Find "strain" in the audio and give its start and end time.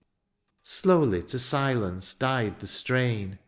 2.65-3.37